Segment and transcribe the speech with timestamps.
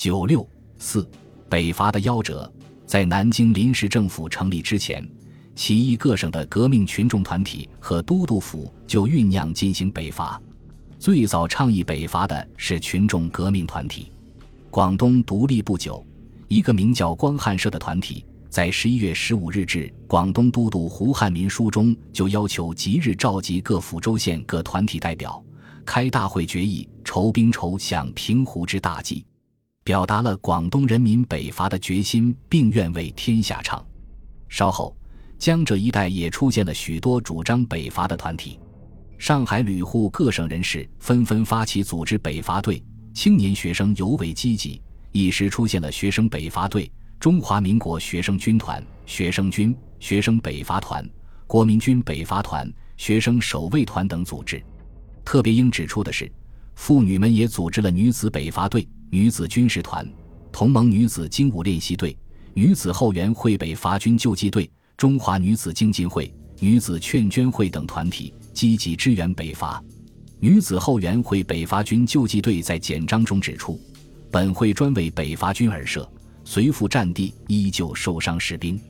[0.00, 0.48] 九六
[0.78, 1.06] 四，
[1.46, 2.50] 北伐的夭折，
[2.86, 5.06] 在南京临时政府成立之前，
[5.54, 10.40] 起义各省的革命群众团体和都督府就酝酿进行北伐。
[10.98, 14.10] 最早倡议北伐的是群众革命团体。
[14.70, 16.02] 广东独立不久，
[16.48, 25.44] 一个名叫光汉社的团体，在十一月十五日致广东都督胡汉民书中，就要求即日召集各府州县各团体代表，
[25.84, 29.22] 开大会决议，筹兵筹饷平湖之大计。
[29.90, 33.84] 表达了广东人民北伐的决心，并愿为天下唱。
[34.48, 34.96] 稍后，
[35.36, 38.60] 江浙一带也出现了许多主张北伐的团体。
[39.18, 42.80] 上海旅沪各省人士纷纷发起组织北伐队，
[43.12, 51.04] 青年学生尤为积极，一时出现了学生北伐队、中华民国学生军团、学生军、学生北伐团、
[51.48, 54.62] 国民军北伐团、学生守卫团等组织。
[55.24, 56.30] 特别应指出的是，
[56.76, 58.88] 妇女们也组织了女子北伐队。
[59.12, 60.08] 女子军事团、
[60.52, 62.16] 同盟女子精武练习队、
[62.54, 69.82] 女子后援会北伐军救济队、中华女子精进会、女子劝捐会等团体积极支援北伐。
[70.38, 73.80] 女子后援会北伐军救济队在简章中指出，
[74.30, 76.08] 本会专为北伐军而设，
[76.44, 78.80] 随赴战地依旧受伤士兵。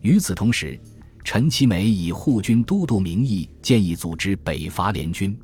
[0.00, 0.76] 与此同时，
[1.22, 5.38] 陈其美以护军都督名义建议组织北伐联军。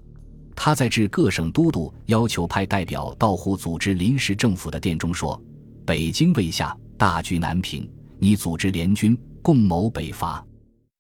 [0.58, 5.40] 他在致各省都督要求派代表到沪组织临时政府的电中说
[5.84, 10.44] ：“北京未下，大局难平，你组织联军共谋北伐。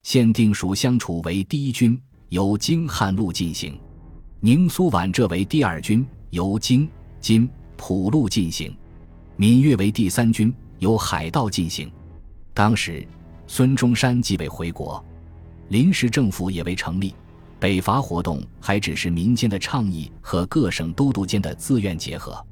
[0.02, 3.72] 现定属相处为第一军，由京汉路进行；
[4.40, 8.70] 宁苏皖浙为第二军，由京津浦路进行；
[9.36, 11.90] 闽粤为第三军，由海道进行。
[12.52, 13.04] 当时，
[13.46, 15.02] 孙中山即未回国，
[15.70, 17.14] 临时政府也未成立。”
[17.58, 22.44] 北伐活动还只是民间的倡议和各省都督间的自愿结合。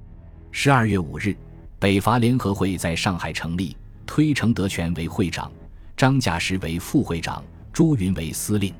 [0.51, 1.37] 十二月五日，
[1.79, 5.53] 北伐联合会在上海成立，推程德全为会长，
[5.95, 8.73] 张甲石为副会长，朱云为司令。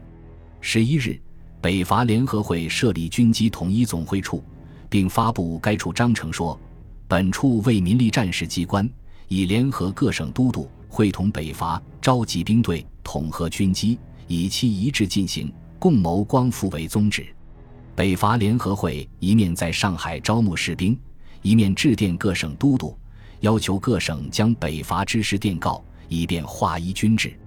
[0.63, 1.21] 十一日，
[1.61, 4.43] 北伐联合会设立军机统一总会处，
[4.89, 6.59] 并发布该处章程说
[7.07, 8.89] ：“本处为民力战士机关，
[9.29, 17.27] 以联合各省都督，会同北伐，召集兵队，统合军机，以期一致进行。”共谋光复为宗旨，
[17.95, 20.99] 北伐联合会一面在上海招募士兵，
[21.43, 22.97] 一面致电各省都督，
[23.41, 27.39] 要求各省将北伐之事电告，以便划一军制。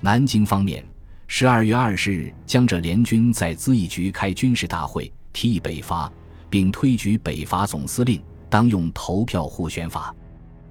[0.00, 0.84] 南京方面，
[1.26, 6.12] 十二月二十日，江浙联军在咨议局开军事大会，提议北伐，
[6.48, 10.14] 并推举北伐总司令，当用投票互选法。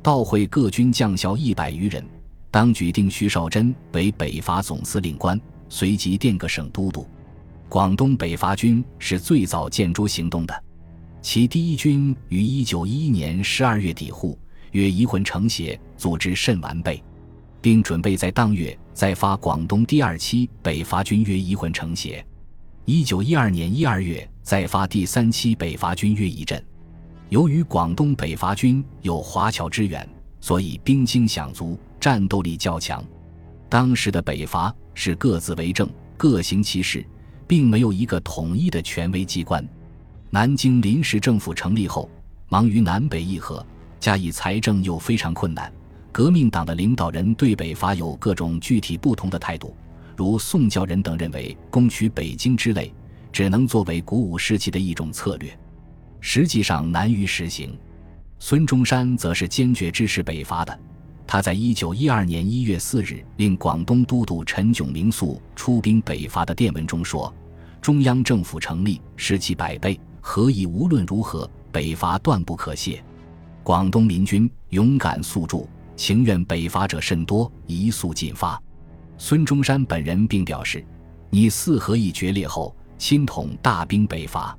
[0.02, 2.06] 到会各军将校一百余人，
[2.50, 5.40] 当举定徐绍贞为北伐总司令官。
[5.70, 7.06] 随即电各省都督，
[7.68, 10.64] 广东北伐军是最早建诸行动的，
[11.22, 14.38] 其第一军于一九一一年十二月底沪
[14.72, 17.04] 约移魂成协，组织甚完备，
[17.62, 22.26] 并准备在当月再发广东第二期北伐军约移魂成协。
[22.86, 26.64] 一九一二年一二月再发第三期北伐军约一镇。
[27.28, 30.08] 由于广东北伐军有华侨支援，
[30.40, 33.04] 所以兵精饷足，战斗力较强。
[33.70, 37.06] 当时的北伐是各自为政，各行其事，
[37.46, 39.68] 并没有一个统一的权威机关。
[40.30, 42.10] 南京临时政府成立后，
[42.50, 43.66] 忙于南北议和，
[44.00, 45.72] 加以财政又非常困难。
[46.12, 49.76] 革命党的领导人对北伐有各种具体不同的态度，
[50.16, 52.94] 如宋教仁等认为攻取北京之类，
[53.32, 55.58] 只能作为鼓舞士气的一种策略，
[56.20, 57.78] 实际上难于实行。
[58.40, 60.80] 孙中山则是坚决支持北伐的。
[61.28, 67.32] 他在一九一二年一月四日令广东都督陈炯明肃出兵北伐的电文中说
[67.82, 73.04] ：“中央政府成立，士气百倍，何以无论如何北伐断不可懈。
[73.62, 75.68] 广东民军勇敢速助，
[75.98, 78.60] 情愿北伐者甚多，宜速进发。”
[79.20, 80.82] 孙中山本人并表示
[81.30, 84.58] ：“你四合一决裂后，亲统大兵北伐。”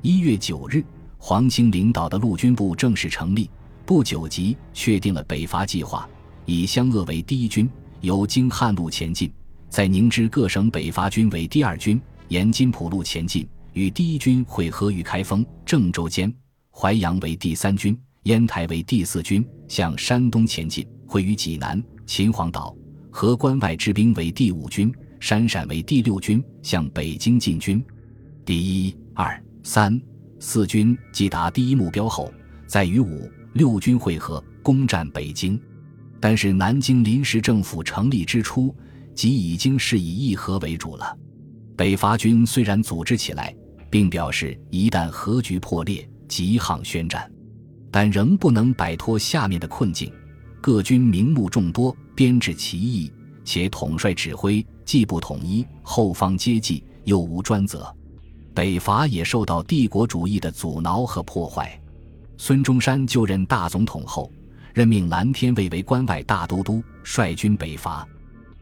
[0.00, 0.84] 一月九日，
[1.18, 3.50] 黄兴领导的陆军部正式成立。
[3.86, 6.08] 不久即确定了北伐计划，
[6.46, 7.68] 以湘鄂为第一军，
[8.00, 9.28] 由京汉路前进；
[9.68, 16.30] 在宁芝各省北伐军为第二军，沿津浦路前进，与第一军会合于开封、郑州间；
[16.70, 22.74] 淮阳为第三军，烟台为第四军，向山东前进，会于济南、秦皇岛；
[23.10, 24.90] 河关外之兵为第五军，
[25.20, 27.84] 山陕为第六军，向北京进军。
[28.46, 30.00] 第一、二、三、
[30.40, 32.32] 四军即达第一目标后，
[32.66, 33.30] 再与五。
[33.54, 35.58] 六军会合，攻占北京。
[36.20, 38.74] 但是南京临时政府成立之初，
[39.14, 41.16] 即已经是以议和为主了。
[41.76, 43.54] 北伐军虽然组织起来，
[43.88, 47.30] 并表示一旦和局破裂，即行宣战。
[47.90, 50.12] 但仍不能摆脱下面的困境：
[50.60, 53.12] 各军名目众多，编制奇异，
[53.44, 57.86] 且统帅指挥既不统一，后方接济又无专责。
[58.52, 61.80] 北伐也受到帝国主义的阻挠和破坏。
[62.36, 64.30] 孙中山就任大总统后，
[64.72, 68.06] 任命蓝天卫为关外大都督，率军北伐。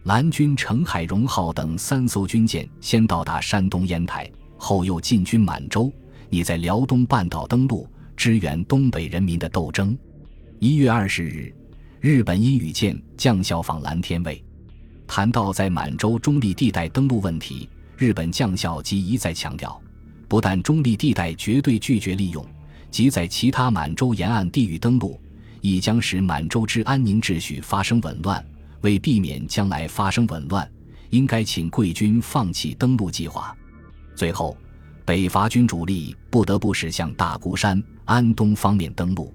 [0.05, 5.93] 蓝军程海荣号等三艘军舰先到达山东烟台，后又进军满洲，
[6.29, 9.97] 拟在辽东半岛登陆，支援东北人民的斗争。
[10.59, 11.55] 一月二十日，
[12.01, 14.43] 日本因雨舰将校访蓝天卫，
[15.07, 19.81] 谈到在满洲中立地带登陆问题，日本将校即一再强调，
[20.29, 22.45] 不但中立地带绝对拒绝利用，
[22.93, 25.19] 即在其他满洲沿岸地域登陆，
[25.63, 28.45] 亦将使满洲之安宁秩序发生紊乱。
[28.83, 30.69] 为避免将来发生紊乱，
[31.11, 33.57] 应该请贵军放弃登陆计划。
[34.15, 34.57] 最后，
[35.05, 39.33] 北伐军主力不得不驶向大孤山、安东方面登陆。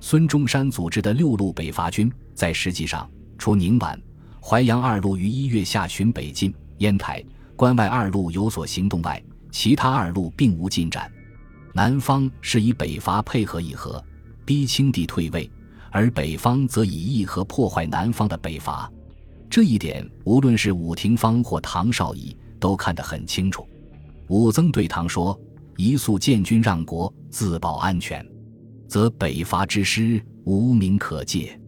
[0.00, 3.08] 孙中山组织的六路北伐军，在实际上，
[3.38, 3.96] 除宁皖、
[4.42, 7.24] 淮阳二路于一月下旬北进烟台、
[7.54, 11.10] 关外二路有所行动外，其他二路并无进展。
[11.72, 14.02] 南方是以北伐配合议和，
[14.44, 15.50] 逼清帝退位。
[15.92, 18.88] 而北方则以议和破坏南方的北伐，
[19.48, 23.66] 这一点无论是武廷芳或唐绍仪都看得很清楚。
[24.28, 25.36] 武曾对唐说
[25.76, 28.24] ：“一速建军让国，自保安全，
[28.86, 31.60] 则北伐之师无名可借。”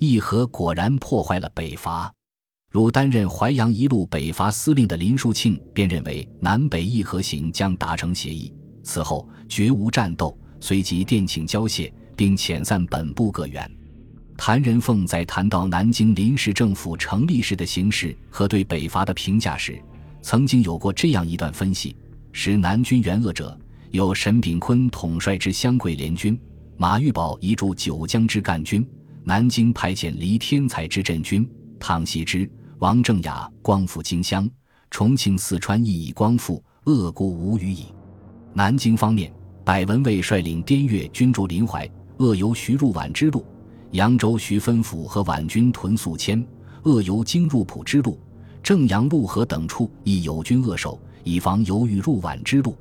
[0.00, 2.12] 议和果然破坏了北伐。
[2.72, 11.92] 如担任淮阳一路北伐司令的林树庆便认为南北议和行将达成协议，此后绝无战斗，随即电请交械。
[12.20, 13.66] 并遣散本部各员。
[14.36, 19.82] 谭仁凤在谈到南京临时政府成立时的形势和对北伐的评价时，
[20.20, 21.96] 曾经有过这样一段分析：
[22.30, 23.58] 使南军援鄂者，
[23.90, 26.38] 有沈炳坤统帅之湘桂联军，
[26.76, 28.86] 马玉宝移驻九江之赣军，
[29.24, 31.48] 南京派遣黎天才之镇军，
[31.78, 32.46] 唐熙之、
[32.80, 34.46] 王正雅光复荆襄，
[34.90, 37.86] 重庆、四川亦已光复，鄂国无余矣。
[38.52, 39.32] 南京方面，
[39.64, 41.88] 百文蔚率领滇越军驻临淮。
[42.18, 43.42] 鄂由徐入皖之路，
[43.92, 46.42] 扬州徐分府和皖军屯宿迁；
[46.82, 48.20] 鄂由京入浦之路，
[48.62, 52.76] 正阳陆河等处亦有军扼守，以防犹豫入皖之路。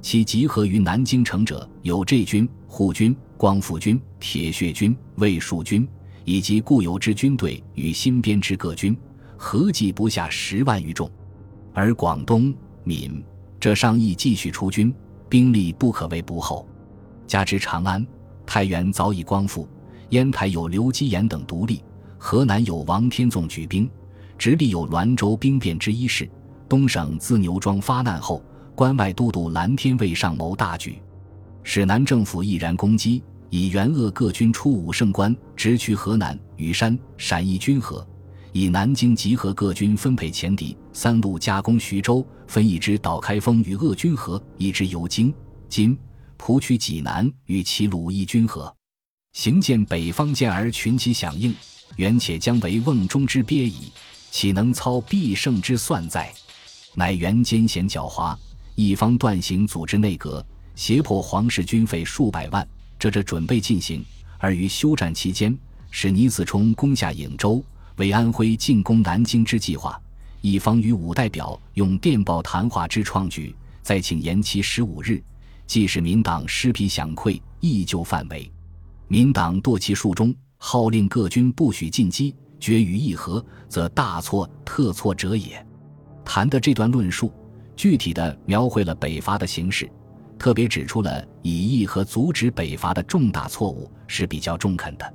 [0.00, 5.86] 其集合于南京城者，有浙军、沪军、光复军、铁血军、卫戍军，
[6.24, 8.96] 以及固有之军队与新编之各军，
[9.36, 11.10] 合计不下十万余众。
[11.74, 13.22] 而广东、闽
[13.60, 14.92] 这上亦继续出军，
[15.28, 16.66] 兵力不可谓不厚，
[17.26, 18.04] 加之长安。
[18.46, 19.68] 太原早已光复，
[20.08, 21.84] 烟台有刘基言等独立，
[22.16, 23.88] 河南有王天纵举兵，
[24.38, 26.28] 直隶有滦州兵变之一事。
[26.70, 28.42] 东省自牛庄发难后，
[28.74, 30.98] 关外都督蓝天卫上谋大举，
[31.62, 38.06] 使南政府毅然攻击，以援鄂各军出武胜关，直趋河南禹山、陕义军河，
[38.52, 45.32] 以南京集合各军分配前敌，三路夹攻徐州，分一支导开封与鄂军河，一支由京、
[45.68, 45.96] 今。
[46.36, 48.74] 蒲取济南，与其鲁义军合，
[49.34, 51.54] 行见北方健儿群起响应，
[51.96, 53.92] 原且将为瓮中之鳖矣，
[54.30, 56.32] 岂能操必胜之算哉？
[56.94, 58.34] 乃原奸险狡猾，
[58.74, 60.42] 一方断行组织内阁，
[60.74, 62.66] 胁迫皇室军费数百万，
[62.98, 64.02] 这这准备进行，
[64.38, 65.54] 而于休战期间，
[65.90, 67.62] 使倪子冲攻下颍州，
[68.00, 70.00] 为安徽进攻南京之计划。
[70.40, 75.22] 一方与武代表用电报谈话之创举，再请延期十五日。
[75.66, 78.50] 即使民党失疲饷溃，依旧范围。
[79.06, 85.64] 民党堕其术中，号令各军不许进击，决于议和，则大错特错者也。
[86.24, 87.30] 谈的这段论述，
[87.76, 89.88] 具体的描绘了北伐的形势，
[90.38, 95.14] 特别指出了以议和阻止北伐的重大错误，是比较中肯的。